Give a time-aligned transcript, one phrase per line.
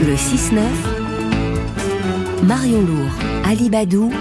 [0.00, 0.60] Le 6-9,
[2.44, 3.10] Marion Lourd,
[3.44, 4.12] Ali Badou,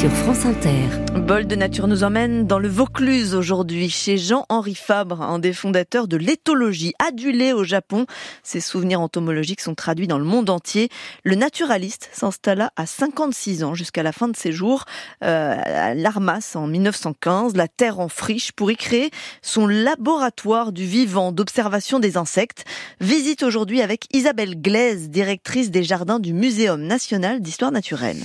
[0.00, 0.88] sur France Inter.
[1.20, 6.08] Bol de nature nous emmène dans le Vaucluse aujourd'hui, chez Jean-Henri Fabre, un des fondateurs
[6.08, 8.06] de l'éthologie, adulé au Japon.
[8.42, 10.88] Ses souvenirs entomologiques sont traduits dans le monde entier.
[11.22, 14.84] Le naturaliste s'installa à 56 ans jusqu'à la fin de ses jours
[15.22, 19.10] euh, à l'Armas en 1915, la terre en friche, pour y créer
[19.42, 22.64] son laboratoire du vivant d'observation des insectes.
[23.00, 28.18] Visite aujourd'hui avec Isabelle Glaise, directrice des jardins du Muséum national d'histoire naturelle.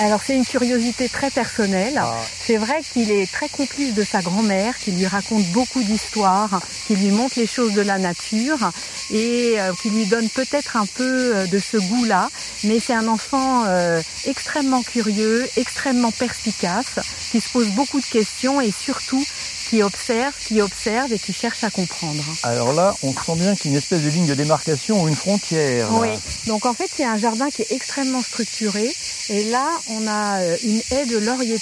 [0.00, 2.00] Alors c'est une curiosité très personnelle.
[2.02, 2.16] Ah.
[2.44, 6.96] C'est vrai qu'il est très complice de sa grand-mère, qui lui raconte beaucoup d'histoires, qui
[6.96, 8.72] lui montre les choses de la nature
[9.12, 12.28] et euh, qui lui donne peut-être un peu euh, de ce goût-là.
[12.64, 16.98] Mais c'est un enfant euh, extrêmement curieux, extrêmement perspicace,
[17.30, 19.24] qui se pose beaucoup de questions et surtout
[19.68, 22.22] qui observe, qui observe et qui cherche à comprendre.
[22.42, 25.08] Alors là, on sent bien qu'il y a une espèce de ligne de démarcation ou
[25.08, 25.88] une frontière.
[25.92, 26.08] Oui,
[26.46, 28.94] donc en fait, c'est un jardin qui est extrêmement structuré.
[29.30, 31.58] Et là, on a euh, une haie de laurier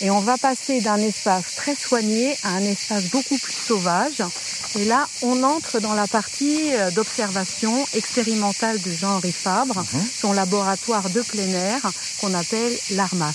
[0.00, 4.22] et on va passer d'un espace très soigné à un espace beaucoup plus sauvage.
[4.78, 10.06] Et là, on entre dans la partie euh, d'observation expérimentale de Jean-Henri Fabre, mhm.
[10.14, 11.80] son laboratoire de plein air
[12.20, 13.34] qu'on appelle l'ARMAS.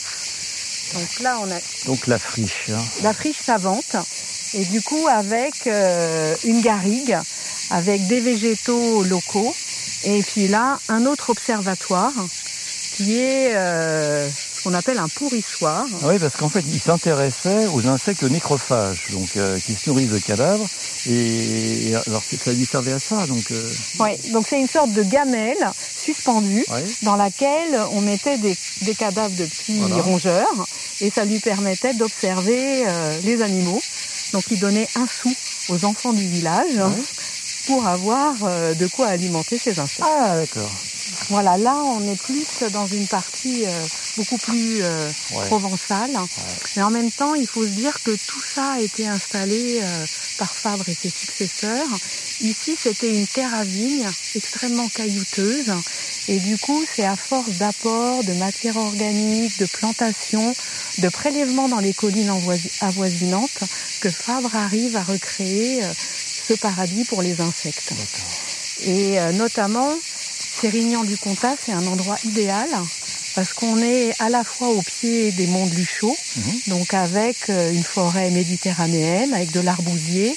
[0.94, 1.60] Donc là, on a.
[1.86, 2.70] Donc la friche.
[2.70, 2.84] Hein.
[3.04, 3.96] La friche savante.
[4.54, 7.18] Et du coup, avec euh, une garrigue,
[7.70, 9.56] avec des végétaux locaux.
[10.06, 12.14] Et puis là, un autre observatoire
[12.96, 15.86] qui est euh, ce qu'on appelle un pourrissoir.
[16.02, 20.10] Ah oui, parce qu'en fait, il s'intéressait aux insectes nécrophages, donc euh, qui se nourrissent
[20.10, 20.68] de cadavres.
[21.08, 23.52] Et, alors, ça lui servait à ça, donc.
[23.52, 23.74] Euh...
[24.00, 25.58] Oui, donc c'est une sorte de gamelle
[25.98, 26.66] suspendue
[27.04, 30.68] dans laquelle on mettait des, des cadavres de petits rongeurs,
[31.02, 33.82] et ça lui permettait d'observer euh, les animaux.
[34.34, 35.34] Donc, il donnait un sou
[35.70, 36.80] aux enfants du village.
[37.68, 40.02] pour avoir euh, de quoi alimenter ses insectes.
[40.04, 40.72] Ah d'accord.
[41.30, 43.86] Voilà, là on est plus dans une partie euh,
[44.18, 45.10] beaucoup plus euh,
[45.48, 46.12] provençale.
[46.76, 50.06] Mais en même temps, il faut se dire que tout ça a été installé euh,
[50.38, 51.88] par Fabre et ses successeurs.
[52.42, 55.72] Ici, c'était une terre à vigne extrêmement caillouteuse.
[56.28, 60.56] Et du coup, c'est à force d'apport de matière organique, de plantation,
[61.00, 62.32] de prélèvements dans les collines
[62.82, 63.64] avoisinantes
[64.00, 65.82] que Fabre arrive à recréer
[66.48, 67.94] ce paradis pour les insectes.
[68.86, 69.90] Et notamment,
[70.60, 72.68] Sérignan du Comtat, c'est un endroit idéal
[73.34, 76.60] parce qu'on est à la fois au pied des monts de Luchot, mhm.
[76.68, 80.36] donc avec euh, une forêt méditerranéenne, avec de l'arbousier,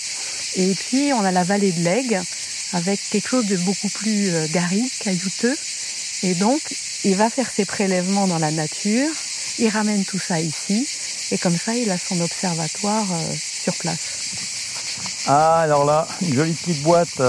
[0.54, 2.22] et puis on a la vallée de l'Aigle,
[2.72, 5.56] avec quelque chose de beaucoup plus euh, garri, caillouteux.
[6.22, 6.60] Et donc,
[7.02, 9.08] il va faire ses prélèvements dans la nature,
[9.58, 10.86] il ramène tout ça ici,
[11.32, 13.98] et comme ça, il a son observatoire euh, sur place.
[15.26, 17.20] Ah, alors là, une jolie petite boîte,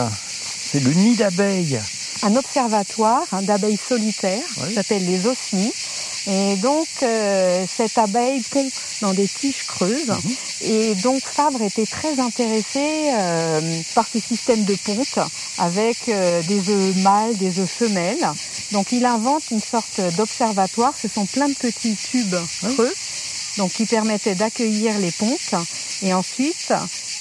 [0.64, 1.80] c'est le nid d'abeilles
[2.24, 5.74] un observatoire hein, d'abeilles solitaires qui s'appelle les osmies.
[6.26, 8.70] Et donc, euh, cette abeille pond
[9.02, 10.08] dans des tiges creuses.
[10.08, 10.36] Mhm.
[10.62, 15.20] Et donc, Fabre était très intéressé euh, par ces systèmes de ponte
[15.58, 18.26] avec euh, des œufs mâles, des œufs femelles.
[18.72, 20.94] Donc, il invente une sorte d'observatoire.
[21.00, 22.94] Ce sont plein de petits tubes creux,
[23.58, 25.56] donc qui permettaient d'accueillir les pontes.
[26.04, 26.72] Et ensuite,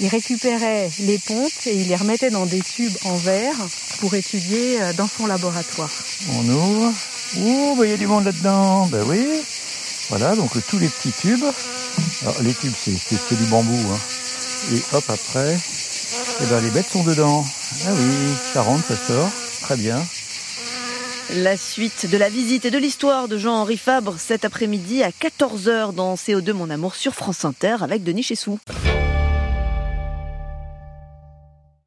[0.02, 3.54] il récupérait les pontes et il les remettait dans des tubes en verre
[4.00, 5.90] pour étudier euh, dans son laboratoire.
[6.32, 6.92] On ouvre.
[7.38, 8.86] Ouh, bah, il y a du monde là-dedans.
[8.88, 9.24] Ben oui.
[10.08, 11.44] Voilà, donc tous les petits tubes.
[12.22, 13.78] Alors, les tubes, c'est du bambou.
[13.92, 13.98] Hein.
[14.72, 15.56] Et hop, après,
[16.40, 17.44] eh ben, les bêtes sont dedans.
[17.86, 19.30] Ah oui, ça rentre, ça sort.
[19.60, 20.02] Très bien.
[21.36, 25.94] La suite de la visite et de l'histoire de Jean-Henri Fabre cet après-midi à 14h
[25.94, 28.58] dans CO2 Mon Amour sur France Inter avec Denis Chessou.